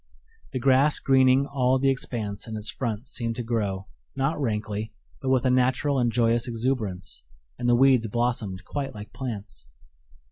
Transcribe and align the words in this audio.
The 0.51 0.57
grass 0.57 0.97
greening 0.97 1.45
all 1.45 1.77
the 1.77 1.91
expanse 1.91 2.47
in 2.47 2.57
its 2.57 2.71
front 2.71 3.07
seemed 3.07 3.35
to 3.35 3.43
grow, 3.43 3.85
not 4.15 4.41
rankly, 4.41 4.91
but 5.21 5.29
with 5.29 5.45
a 5.45 5.51
natural 5.51 5.99
and 5.99 6.11
joyous 6.11 6.47
exuberance, 6.47 7.23
and 7.59 7.69
the 7.69 7.75
weeds 7.75 8.07
blossomed 8.07 8.65
quite 8.65 8.95
like 8.95 9.13
plants. 9.13 9.67